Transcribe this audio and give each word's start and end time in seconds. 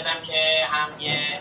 دادم 0.00 0.26
که 0.26 0.66
هم 0.70 1.00
یه 1.00 1.40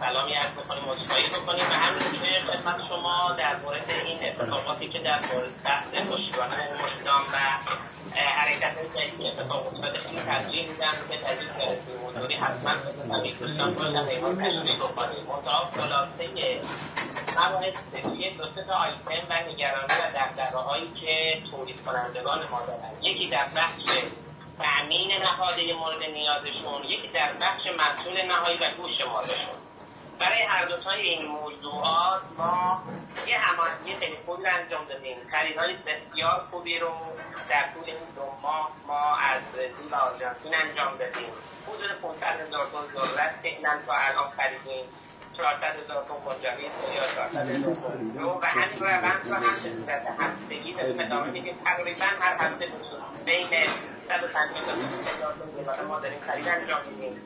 سلامی 0.00 0.34
از 0.34 0.50
بکنیم 0.52 0.82
مصفایی 0.84 1.26
بکنیم 1.28 1.70
و 1.70 1.72
همین 1.72 2.12
که 2.12 2.52
خدمت 2.52 2.76
شما 2.88 3.32
در 3.38 3.56
مورد 3.56 3.90
این 3.90 4.18
اتفاقاتی 4.22 4.88
که 4.88 4.98
در 4.98 5.18
مورد 5.18 5.62
بحث 5.64 5.88
پشتیبانان 6.10 6.58
مردان 6.58 7.22
و 7.32 7.36
حرکت 8.14 8.74
جدید 8.96 9.26
اتفاق 9.26 9.66
افتاده 9.66 9.98
خیلی 9.98 10.20
ترجیح 10.20 10.68
میدم 10.68 10.94
که 11.10 11.18
تجدید 11.24 11.52
برسیم 11.52 12.06
حضوری 12.06 12.34
حتما 12.34 12.70
همین 13.16 13.34
دوستان 13.40 13.74
باشن 13.74 14.08
ایمان 14.08 14.36
تشریح 14.36 14.76
بکنیم 14.76 15.26
منتها 15.26 15.70
خلاصه 15.76 16.60
مباحث 17.36 17.74
یک 18.18 18.36
دو 18.36 18.62
تا 18.62 18.74
آیتم 18.74 19.26
و 19.30 19.34
نگرانی 19.50 19.92
و 19.92 20.10
دقدقه 20.14 20.58
هایی 20.58 20.92
که 21.00 21.42
تولید 21.50 21.84
کنندگان 21.84 22.48
ما 22.50 22.60
دارن. 22.66 23.02
یکی 23.02 23.28
در 23.28 23.48
بخش 23.56 23.82
تأمین 24.58 25.12
نهاده 25.22 25.74
مورد 25.74 26.02
نیازشون 26.02 26.84
یکی 26.84 27.08
در 27.08 27.32
بخش 27.32 27.62
مسئول 27.66 28.22
نهایی 28.22 28.56
و 28.56 28.74
گوش 28.76 29.00
مالشون. 29.12 29.56
برای 30.18 30.42
هر 30.42 30.64
دوتای 30.64 31.00
این 31.00 31.26
موضوعات 31.26 32.22
ما 32.38 32.82
یه 33.26 33.38
هماهنگی 33.38 33.96
خیلی 33.96 34.16
خوبی 34.26 34.42
رو 34.42 34.50
انجام 34.52 34.84
دادیم. 34.84 35.16
خریدهای 35.30 35.76
بسیار 35.76 36.46
خوبی 36.50 36.78
رو 36.78 36.92
در 37.48 37.64
طول 37.74 37.84
این 37.86 37.96
دو 38.16 38.22
ماه 38.42 38.70
ما 38.86 39.16
از 39.16 39.42
و 39.90 39.94
آرژانتین 39.94 40.54
انجام 40.54 40.96
دادیم. 40.96 41.32
حدود 41.68 42.00
500 42.02 42.40
هزار 42.40 42.66
تن 42.66 43.06
ذرت 43.14 43.34
فعلا 43.42 43.78
تا 43.86 43.92
الان 43.92 44.30
خریدیم. 44.36 44.84
400 45.36 45.64
هزار 45.64 46.04
تن 46.08 46.20
کنجاوی 46.24 46.62
یا 46.94 47.14
400 47.14 47.50
هزار 47.50 47.74
تن. 47.74 48.24
و 48.24 48.46
همین 48.46 48.80
روند 48.80 49.26
رو 49.26 49.34
هم 49.34 49.54
به 49.62 49.70
صورت 49.84 50.06
هفتگی 50.18 50.74
داریم 50.74 51.00
ادامه 51.00 51.30
میدیم 51.30 51.58
تقریبا 51.64 52.04
هر 52.20 52.36
هفته 52.36 52.68
بین 53.24 53.48
150 54.08 54.66
تا 54.66 54.72
200 54.74 55.08
هزار 55.08 55.34
تن 55.76 55.84
ما 55.84 56.00
داریم 56.00 56.20
خرید 56.26 56.48
انجام 56.48 56.80
میدیم. 56.90 57.20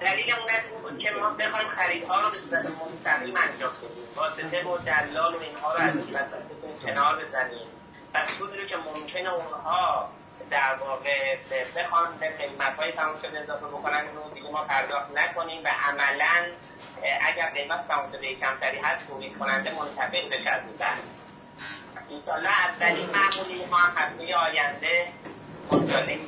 دلیل 0.00 0.34
اون 0.34 0.50
این 0.50 0.82
بود 0.82 0.98
که 0.98 1.10
ما 1.10 1.30
بخوایم 1.30 1.68
خریدها 1.68 2.20
رو 2.20 2.30
به 2.30 2.38
صورت 2.38 2.64
مستقیم 2.64 3.36
انجام 3.36 3.72
بدیم. 3.72 4.08
واسطه 4.16 4.64
و 4.64 4.78
دلال 4.78 5.34
و 5.34 5.40
اینها 5.40 5.74
رو 5.74 5.80
از 5.80 5.96
این 5.96 6.06
کنار 6.86 7.24
بزنیم. 7.24 7.68
و 8.14 8.26
سودی 8.38 8.58
رو 8.58 8.64
که 8.64 8.76
ممکنه 8.76 9.34
اونها 9.34 10.08
در 10.50 10.74
واقع 10.74 11.36
بخوان 11.76 12.18
به 12.20 12.28
قیمت 12.28 12.76
های 12.76 12.92
تمام 12.92 13.18
شده 13.22 13.40
اضافه 13.40 13.66
بکنن 13.66 14.04
رو 14.14 14.34
دیگه 14.34 14.50
ما 14.50 14.64
پرداخت 14.64 15.10
نکنیم 15.14 15.64
و 15.64 15.68
عملا 15.88 16.46
اگر 17.20 17.50
قیمت 17.50 17.88
تمام 17.88 18.12
شده 18.12 18.34
کمتری 18.34 18.78
هست 18.78 19.06
تولید 19.06 19.38
کننده 19.38 19.70
منتفع 19.70 20.28
بشه 20.28 20.50
از 20.50 20.62
این 20.62 20.76
بحث. 20.76 20.98
انشاءالله 22.10 22.50
اولین 22.50 23.10
معمولی 23.10 23.64
ما 23.70 23.76
هم 23.76 23.96
هفته 23.96 24.36
آینده 24.36 25.08
مسئله 25.72 26.18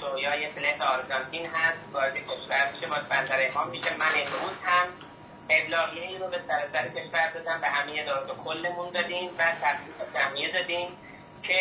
تویای 0.00 0.46
فلت 0.46 0.80
آرژانتین 0.80 1.46
هست 1.46 1.78
وارد 1.92 2.14
کشور 2.14 2.72
میشه. 2.72 2.86
باز 2.86 3.08
بندر 3.08 3.50
امام 3.50 3.68
میشه 3.68 3.96
من 3.96 4.06
امروز 4.06 4.56
هم 4.64 4.88
ابلاغیه 5.50 6.18
رو 6.18 6.28
به 6.28 6.40
سر 6.48 6.88
کشور 6.88 7.30
دادم 7.34 7.60
به 7.60 7.66
همه 7.66 7.92
ادارات 8.00 8.36
کلمون 8.44 8.90
دادیم 8.90 9.30
و 9.38 9.42
تخصیص 9.62 10.12
سهمیه 10.14 10.52
دادیم 10.52 10.88
که 11.42 11.60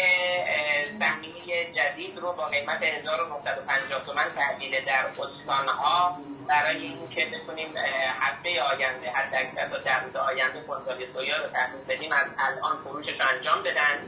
سهمیه 0.99 1.73
جدید 1.73 2.17
رو 2.17 2.33
با 2.33 2.45
قیمت 2.45 2.83
1950 2.83 4.05
تومن 4.05 4.25
تحویل 4.35 4.85
در 4.85 5.05
استانها 5.19 6.17
برای 6.47 6.81
اینکه 6.81 7.25
بتونیم 7.25 7.77
هفته 8.19 8.61
آینده 8.61 9.11
حتی 9.11 9.35
اکثر 9.35 9.67
تا 9.67 10.05
روز 10.05 10.15
آینده 10.15 10.61
کنترل 10.61 11.13
سویا 11.13 11.37
رو 11.37 11.47
تحویل 11.47 11.83
بدیم 11.87 12.11
از 12.11 12.27
الان 12.39 12.77
فروشش 12.83 13.21
انجام 13.21 13.63
بدن. 13.63 13.99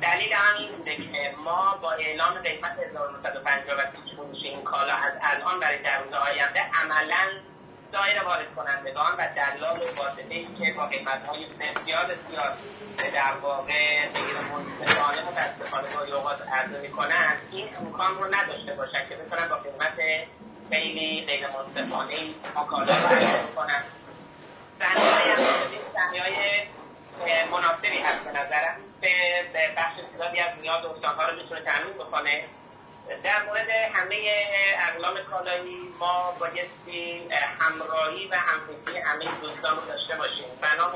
دلیل 0.00 0.32
هم 0.32 0.56
این 0.58 0.72
بوده 0.72 0.96
که 0.96 1.34
ما 1.44 1.78
با 1.82 1.92
اعلام 1.92 2.34
قیمت 2.34 2.78
1950 2.78 3.78
و 3.78 3.82
فروش 4.16 4.42
این 4.42 4.62
کالا 4.62 4.94
از 4.94 5.12
الان 5.22 5.60
برای 5.60 5.82
در 5.82 5.98
روز 6.02 6.12
آینده 6.12 6.60
عملا 6.82 7.26
دایر 7.92 8.22
وارد 8.22 8.54
کنندگان 8.54 9.12
و 9.18 9.28
دلال 9.36 9.80
واسطه 9.96 10.34
ای 10.34 10.48
که 10.58 10.72
با 10.72 10.86
قیمت 10.86 11.26
های 11.26 11.46
بسیار 11.46 12.04
بسیار 12.04 12.52
در 13.14 13.32
واقع 13.42 14.08
غیر 14.08 14.36
منصفانه 14.52 15.30
متاسفانه 15.30 15.96
با 15.96 16.16
اوقات 16.16 16.48
عرضه 16.48 16.80
می‌کنن 16.80 17.36
این 17.50 17.68
امکان 17.76 18.18
رو 18.18 18.34
نداشته 18.34 18.74
باشن 18.74 19.08
که 19.08 19.16
بتونن 19.16 19.48
با 19.48 19.56
قیمت 19.56 20.26
خیلی 20.70 21.26
غیر 21.26 21.46
منصفانه 21.46 22.16
ما 22.54 22.64
کالا 22.64 22.98
رو 22.98 23.06
عرضه 23.06 23.42
می‌کنن 23.42 23.82
سهمی 25.94 26.18
های 26.18 26.66
مناسبی 27.50 27.98
هست 27.98 28.24
به 28.24 28.30
نظرم 28.30 28.76
به 29.00 29.74
بخش 29.76 29.94
نیاز 30.68 30.84
استانها 30.84 31.26
رو 31.28 31.36
می‌تونه 31.36 31.60
تامین 31.60 31.92
بکنه. 31.92 32.44
در 33.24 33.42
مورد 33.42 33.70
همه 33.94 34.16
اقلام 34.88 35.22
کالایی 35.30 35.94
ما 35.98 36.36
بایستی 36.40 37.28
همراهی 37.60 38.28
و 38.28 38.34
همفکری 38.34 38.98
همه 38.98 39.24
دوستان 39.40 39.76
رو 39.76 39.86
داشته 39.86 40.16
باشیم. 40.16 40.44
بنا 40.62 40.92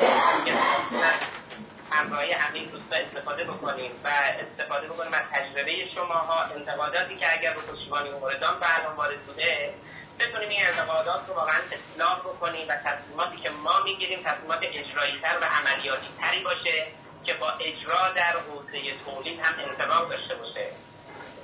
همراهی 1.90 2.32
همه 2.32 2.64
دوستان 2.64 2.98
استفاده 2.98 3.44
بکنیم 3.44 3.90
و 4.04 4.08
استفاده 4.08 4.86
بکنیم 4.86 5.14
از 5.14 5.24
تجربه 5.32 5.88
شماها 5.94 6.42
انتقاداتی 6.42 7.16
که 7.16 7.32
اگر 7.38 7.54
به 7.54 7.60
پشتیبانی 7.60 8.10
موردان 8.10 8.60
به 8.60 8.78
الان 8.78 8.96
وارد 8.96 9.22
بوده 9.22 9.74
بتونیم 10.18 10.48
این 10.48 10.66
انتقادات 10.66 11.28
رو 11.28 11.34
واقعا 11.34 11.60
اصلاح 11.72 12.20
بکنیم 12.20 12.68
و 12.68 12.76
تصمیماتی 12.76 13.36
که 13.36 13.50
ما 13.50 13.82
می‌گیریم 13.84 14.22
تصمیمات 14.24 14.58
اجرایی 14.62 15.20
تر 15.22 15.38
و 15.40 15.44
عملیاتی 15.44 16.08
تری 16.20 16.42
باشه. 16.42 16.86
که 17.24 17.34
با 17.34 17.50
اجرا 17.50 18.08
در 18.08 18.36
حوزه 18.36 18.96
تولید 19.04 19.40
هم 19.40 19.54
انتقام 19.58 20.08
داشته 20.08 20.34
باشه. 20.34 20.66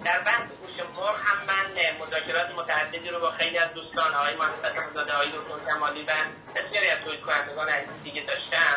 در 0.05 0.21
بحث 0.21 0.49
گوش 0.61 0.87
مرغ 0.97 1.17
هم 1.25 1.47
من 1.47 1.67
مذاکرات 2.07 2.51
متعددی 2.51 3.09
رو 3.09 3.21
با 3.21 3.31
خیلی 3.31 3.59
از 3.59 3.73
دوستان 3.75 4.15
آقای 4.15 4.35
محمد 4.35 4.95
زاده 4.95 5.13
آقای 5.13 5.29
دکتر 5.29 5.73
کمالی 5.73 6.03
و 6.03 6.13
بسیاری 6.55 6.89
از 6.89 6.99
تولید 7.05 7.21
کنندگان 7.21 7.69
عزیز 7.69 8.03
دیگه 8.05 8.23
داشتم. 8.23 8.77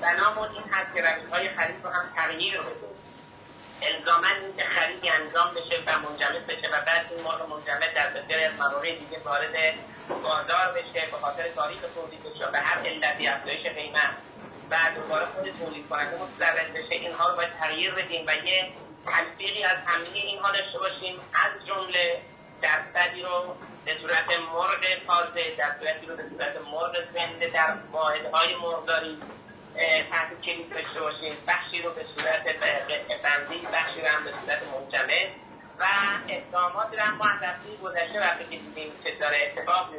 بنامون 0.00 0.48
این 0.48 0.64
هست 0.72 0.94
که 0.94 1.02
روشهای 1.02 1.48
خرید 1.48 1.84
رو 1.84 1.90
هم 1.90 2.04
تغییر 2.16 2.60
بدیم 2.60 2.96
الزاما 3.82 4.28
که 4.56 4.64
خریدی 4.64 5.08
انجام 5.08 5.54
بشه 5.54 5.82
و 5.86 5.98
منجمد 5.98 6.46
بشه 6.46 6.68
و 6.68 6.80
بعد 6.86 7.06
این 7.12 7.24
مرغ 7.24 7.48
منجمد 7.48 7.94
در 7.94 8.10
بسیاری 8.10 8.44
از 8.44 8.54
مواقع 8.54 8.94
دیگه 8.94 9.18
وارد 9.24 9.54
بازار 10.22 10.72
بشه 10.72 11.06
به 11.10 11.16
خاطر 11.20 11.48
تاریخ 11.48 11.80
تولیدش 11.94 12.38
به 12.52 12.58
هر 12.58 12.78
علتی 12.78 13.28
افزایش 13.28 13.66
قیمت. 13.66 14.10
و 14.70 14.76
دوباره 14.94 15.26
خود 15.26 15.44
تولید 15.58 15.88
کننده 15.88 16.22
متضرر 16.22 16.68
بشه 16.68 16.94
اینها 16.94 17.30
رو 17.30 17.36
باید 17.36 17.52
تغییر 17.60 17.94
بدیم 17.94 18.26
و 18.26 18.30
یه 18.46 18.72
تلفیقی 19.06 19.64
از 19.64 19.78
همه 19.86 20.08
اینها 20.14 20.52
داشته 20.52 20.78
باشیم. 20.78 21.20
از 21.34 21.66
جمله 21.66 22.20
درصدی 22.62 23.22
رو 23.22 23.56
به 23.84 23.94
صورت 24.00 24.28
مرغ 24.28 24.82
تازه 25.06 25.56
درصدی 25.58 26.06
رو 26.06 26.16
به 26.16 26.22
صورت 26.30 26.56
مرغ 26.72 26.96
زنده 27.14 27.46
در 27.46 27.74
واحدهای 27.92 28.54
مرغداری 28.54 29.18
تحت 30.10 30.42
کلید 30.42 30.70
داشته 30.70 31.00
باشیم. 31.00 31.36
بخشی 31.48 31.82
رو 31.82 31.90
به 31.90 32.04
صورت 32.14 32.44
بندی 33.22 33.66
بخشی 33.72 34.00
رو 34.00 34.08
هم 34.08 34.24
به 34.24 34.30
صورت 34.30 34.62
منجمد. 34.62 35.46
و 35.78 35.84
اقدامات 36.28 36.92
رو 36.92 37.00
هم 37.00 37.16
ما 37.16 37.24
از 37.24 37.56
گذشته 37.82 38.20
وقتی 38.20 38.44
که 38.44 38.56
دیدیم 38.56 38.92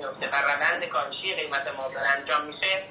میفته 0.07 0.27
و 0.27 0.35
روند 0.35 0.83
قیمت 1.35 1.67
ما 1.77 1.91
انجام 2.17 2.45
میشه. 2.45 2.83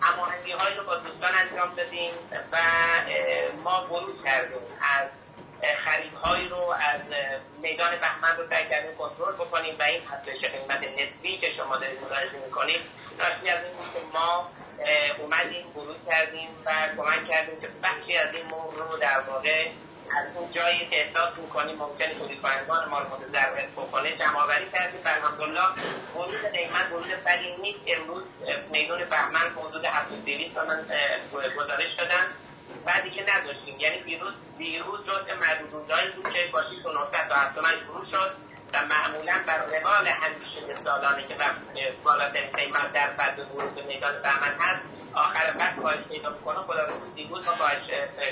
هماهنگی 0.00 0.52
هایی 0.52 0.76
رو 0.76 0.84
با 0.84 0.96
دوستان 0.96 1.30
انجام 1.34 1.74
دادیم 1.74 2.12
و 2.52 2.58
ما 3.64 3.80
بروز 3.80 4.24
کردیم 4.24 4.58
از 4.80 5.08
خریدهایی 5.84 6.48
رو 6.48 6.74
از 6.80 7.00
میدان 7.62 7.90
بهمن 7.90 8.36
رو 8.36 8.48
سعی 8.50 8.68
کردیم 8.68 8.96
کنترل 8.96 9.34
بکنیم 9.34 9.76
و 9.78 9.82
این 9.82 10.02
افزایش 10.12 10.44
قیمت 10.44 10.82
نسبی 10.82 11.38
که 11.38 11.52
شما 11.56 11.76
دارید 11.76 12.02
ملاحظه 12.02 12.38
می‌کنید 12.46 12.80
ناشی 13.18 13.48
از 13.48 13.64
این 13.64 13.92
که 13.92 14.18
ما 14.18 14.50
اومدیم 15.18 15.72
بروز 15.74 15.96
کردیم 16.06 16.48
و 16.66 16.70
کمک 16.96 17.28
کردیم 17.28 17.60
که 17.60 17.68
بخشی 17.82 18.16
از 18.16 18.34
این 18.34 18.46
مور 18.46 18.74
رو 18.74 18.96
در 18.96 19.20
واقع 19.20 19.68
از 20.18 20.36
اون 20.36 20.52
جایی 20.52 20.86
که 20.86 20.96
احساس 21.00 21.38
می‌کنیم 21.38 21.76
ممکنه 21.76 22.14
تولید 22.14 22.42
کنندگان 22.42 22.88
ما 22.88 22.98
رو 22.98 23.06
متضرر 23.06 23.66
بکنه 23.76 24.16
جمعآوری 24.16 24.70
کردیم 24.72 25.00
و 25.04 25.08
الحمدلله 25.08 25.68
ورود 26.14 26.44
قیمت 26.52 26.92
ورود 26.92 27.24
بدی 27.26 27.56
نیست 27.62 27.80
امروز 27.86 28.24
میدون 28.70 29.04
بهمن 29.04 29.54
به 29.54 29.60
حدود 29.60 29.84
هفتاد 29.84 30.24
دویست 30.24 30.54
تومن 30.54 30.84
گزارش 31.56 31.94
دادن 31.98 32.26
بعدی 32.86 33.10
که 33.10 33.22
نداشتیم. 33.22 33.80
یعنی 33.80 34.02
دیروز 34.02 34.34
دیروز 34.58 35.00
جزء 35.06 35.34
مردودهای 35.40 36.10
بود 36.10 36.32
که 36.32 36.50
با 36.52 36.62
600 36.62 37.28
تا 37.28 37.34
7 37.34 37.54
تومن 37.54 37.72
شروع 37.86 38.04
شد 38.10 38.34
و 38.72 38.84
معمولا 38.86 39.40
بر 39.46 39.58
روال 39.58 40.06
همیشه 40.06 40.84
سالانه 40.84 41.28
که 41.28 41.36
بالاترین 42.04 42.50
قیمت 42.52 42.92
در 42.92 43.10
بعد 43.10 43.38
ورود 43.38 43.86
میدان 43.86 44.22
بهمن 44.22 44.54
هست 44.58 44.99
آخر 45.14 45.54
وقت 45.58 45.76
کاهش 45.76 45.98
پیدا 46.08 46.30
می‌کنه 46.30 46.56
خدا 46.56 46.84
رو 46.84 46.94
دیروز 47.14 47.46
ما 47.46 47.52
کاهش 47.58 47.82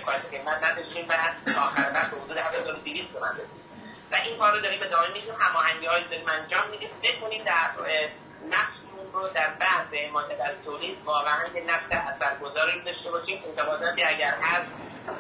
کاهش 0.05 0.23
قیمت 0.31 0.65
نداشتیم 0.65 1.09
و 1.09 1.13
آخر 1.59 1.91
وقت 1.95 2.13
حدود 2.15 2.37
7200 2.37 3.13
تومن 3.13 3.31
و 4.13 4.15
این 4.15 4.39
کار 4.39 4.53
رو 4.53 4.61
داریم 4.61 4.83
ادامه 4.83 5.09
میدیم 5.13 5.35
هماهنگی 5.39 5.87
هایی 5.87 6.05
داریم 6.05 6.29
انجام 6.29 6.71
میدیم. 6.71 6.89
بتونیم 7.03 7.45
در 7.45 7.71
نقشمون 8.51 8.88
رو 9.19 9.29
در 9.29 9.51
بحث 9.61 9.95
حمایت 9.95 10.41
از 10.41 10.55
تولید 10.65 10.99
واقعا 11.05 11.47
یه 11.55 11.63
نقش 11.63 11.85
اثرگذاری 11.91 12.85
داشته 12.85 13.11
باشیم. 13.11 13.43
انتقاداتی 13.47 14.03
اگر 14.03 14.35
هست 14.43 14.71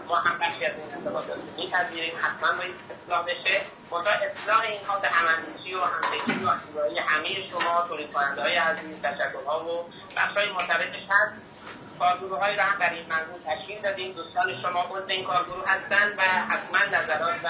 ما 0.08 0.16
هم 0.16 0.38
بخشی 0.38 0.64
از 0.64 0.72
این 0.76 0.94
انتقادات 0.94 1.38
میپذیریم. 1.56 2.14
حتما 2.22 2.58
باید 2.58 2.74
اصلاح 2.90 3.24
بشه. 3.24 3.60
منتها 3.90 4.12
اصلاح 4.12 4.60
اینها 4.60 4.98
به 4.98 5.08
هماندیشی 5.08 5.74
و 5.74 5.80
همفکری 5.80 6.44
و 6.44 6.48
همراهی 6.48 6.98
همه 6.98 7.48
شما 7.50 7.84
تولید 7.88 8.12
کننده 8.12 8.42
های 8.42 8.56
عزیز 8.56 9.02
تشکلها 9.02 9.64
و 9.64 9.90
بخشهای 10.16 10.52
مرتبطش 10.52 11.02
هست. 11.10 11.32
کارگروه 11.98 12.38
هم 12.68 12.76
در 12.82 12.92
این 12.96 13.06
منظور 13.12 13.40
تشکیل 13.50 13.78
دادیم. 13.82 14.08
دوستان 14.18 14.46
شما 14.62 14.82
عضو 14.92 15.08
این 15.08 15.24
کارگروه 15.24 15.64
هستن 15.72 16.06
و 16.18 16.22
حتما 16.50 16.80
نظرات 16.96 17.36
و 17.44 17.48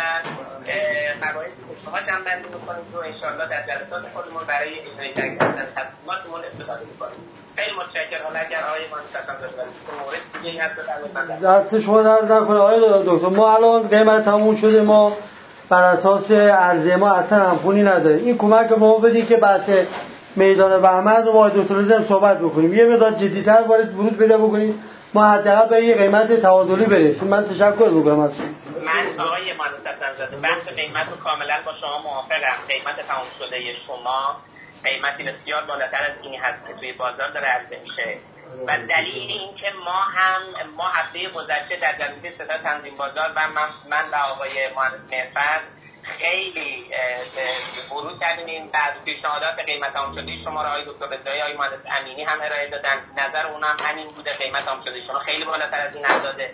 قواعد 1.25 1.51
شما 1.85 1.99
جنبندی 2.09 2.49
می‌کنید 2.55 2.95
و 2.95 2.99
انشاءالله 3.11 3.47
در 3.53 3.63
جلسات 3.69 4.03
خودمون 4.15 4.43
برای 4.53 4.73
اجرای 4.87 5.11
تکلیف 5.15 5.43
از 5.43 5.71
تصمیماتمون 5.79 6.41
استفاده 6.51 6.85
می‌کنیم. 6.93 7.21
خیلی 7.57 7.75
دست 11.43 11.81
شما 11.81 12.03
درد 12.03 12.33
نکنه. 12.33 12.59
آقای 12.59 12.81
دکتر 13.07 13.29
ما 13.29 13.57
الان 13.57 13.89
قیمت 13.89 14.25
تموم 14.25 14.57
شده 14.57 14.83
ما 14.83 15.17
بر 15.69 15.83
اساس 15.83 16.31
عرضه 16.31 16.97
ما 16.97 17.11
اصلا 17.11 17.39
همخونی 17.39 17.83
نداره. 17.83 18.17
این 18.17 18.39
کمک 18.39 18.73
ما 18.73 18.99
بدید 18.99 19.29
که 19.29 19.37
بحث 19.37 19.71
میدان 20.39 20.83
بهمن 20.83 21.25
با 21.25 21.49
دکتر 21.49 22.05
صحبت 22.09 22.39
بکنیم. 22.39 22.75
یه 22.75 22.85
مقدار 22.85 23.11
جدیتر 23.11 23.63
وارد 23.69 23.95
ورود 23.95 24.19
پیدا 24.19 24.39
بکنید 24.39 24.75
ما 25.15 25.31
حداقل 25.31 25.69
به 25.69 25.85
یه 25.85 25.95
قیمت 25.95 26.33
تعادلی 26.33 26.85
برسیم. 26.85 27.29
من 27.29 27.45
تشکر 27.45 27.89
می‌کنم 27.89 28.21
از 28.21 28.31
من 28.85 29.25
آقای 29.25 29.53
زاده 30.19 30.37
بحث 30.37 30.69
قیمت 30.77 31.07
رو 31.11 31.17
کاملا 31.25 31.55
با 31.67 31.73
شما 31.81 31.99
موافقم. 31.99 32.59
قیمت 32.69 33.07
تمام 33.09 33.27
شده 33.39 33.57
شما 33.87 34.37
قیمتی 34.85 35.23
بسیار 35.23 35.65
بالاتر 35.65 36.03
از 36.03 36.13
اینی 36.23 36.37
هست 36.37 36.67
که 36.67 36.75
توی 36.81 36.93
بازار 36.93 37.31
داره 37.35 37.47
عرضه 37.47 37.79
میشه. 37.85 38.19
و 38.67 38.79
دلیل 38.89 39.31
این 39.31 39.55
که 39.61 39.67
ما 39.85 40.01
هم 40.19 40.41
ما 40.77 40.89
هفته 40.89 41.19
گذشته 41.35 41.77
در 41.83 41.93
جلسه 41.93 42.35
صدا 42.39 42.59
تنظیم 42.65 42.95
بازار 42.95 43.29
و 43.37 43.41
من, 43.57 43.69
من 43.91 44.05
و 44.13 44.17
آقای 44.33 44.51
مهندس 44.77 45.13
مرفت 45.13 45.78
خیلی 46.21 46.85
ورود 47.91 48.21
کردیم 48.21 48.47
این 48.47 48.71
بعض 48.71 48.93
پیشنهادات 49.05 49.59
قیمت 49.59 49.97
هم 49.97 50.15
شده. 50.15 50.45
شما 50.45 50.63
را 50.63 50.69
آقای 50.69 50.85
دکتر 50.85 51.07
رضایی 51.07 51.43
آقای 51.43 51.57
مهندس 51.57 51.81
امینی 52.01 52.25
هم 52.25 52.41
ارائه 52.41 52.71
دادن. 52.71 53.03
نظر 53.17 53.47
اونم 53.47 53.77
همین 53.81 54.07
بوده 54.07 54.33
قیمت 54.33 54.69
هم 54.69 54.85
شده. 54.85 55.07
شما 55.07 55.19
خیلی 55.19 55.45
بالاتر 55.45 55.81
از 55.81 55.97
این 55.97 56.23
داده. 56.23 56.51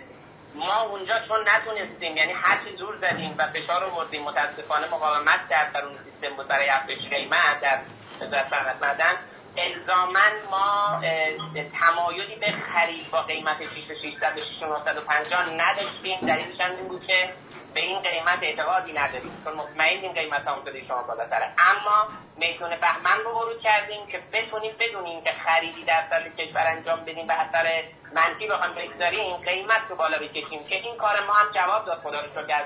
ما 0.55 0.81
اونجا 0.81 1.19
چون 1.27 1.49
نتونستیم 1.49 2.17
یعنی 2.17 2.33
هر 2.33 2.57
چی 2.63 2.75
زور 2.77 2.95
زدیم 2.97 3.35
و 3.37 3.47
فشار 3.47 3.83
آوردیم 3.83 4.21
متاسفانه 4.23 4.87
مقاومت 4.87 5.49
در 5.49 5.69
درون 5.69 5.97
سیستم 6.03 6.35
بود 6.35 6.47
برای 6.47 6.69
افزایش 6.69 7.09
قیمت 7.09 7.61
در 7.61 7.79
وزارت 8.21 8.49
صنعت 8.49 8.81
معدن 8.81 9.15
الزاما 9.57 10.19
ما 10.51 11.01
تمایلی 11.79 12.35
به 12.35 12.53
خرید 12.73 13.11
با 13.11 13.21
قیمت 13.21 13.57
6600 13.61 14.37
و 14.37 14.41
6950 14.59 15.49
نداشتیم. 15.49 16.19
دلیلش 16.19 16.61
هم 16.61 16.71
این 16.75 16.87
بود 16.87 17.07
که 17.07 17.29
به 17.75 17.81
این 17.81 17.99
قیمت 17.99 18.39
اعتقادی 18.41 18.93
نداریم 18.93 19.31
چون 19.43 19.53
مطمئنیم 19.53 20.11
قیمت 20.11 20.43
شده 20.65 20.85
شما 20.87 21.01
بالاتره 21.01 21.49
اما 21.57 22.07
میدون 22.37 22.69
بهمن 22.69 23.19
رو 23.25 23.31
ورود 23.31 23.61
کردیم 23.61 24.07
که 24.07 24.19
بتونیم 24.33 24.75
بدونیم 24.79 25.21
که 25.21 25.31
خریدی 25.45 25.83
در 25.83 26.03
سال 26.09 26.29
کشور 26.29 26.67
انجام 26.67 26.99
بدیم 26.99 27.27
به 27.27 27.33
اثر 27.33 27.83
منفی 28.13 28.47
بخوام 28.47 28.75
بگذاریم 28.75 29.37
قیمت 29.37 29.81
رو 29.89 29.95
بالا 29.95 30.17
بکشیم 30.17 30.63
که 30.63 30.75
این 30.75 30.97
کار 30.97 31.25
ما 31.27 31.33
هم 31.33 31.51
جواب 31.51 31.85
داد 31.85 31.99
خدا 32.03 32.21
رو 32.21 32.27
شکر. 32.27 32.63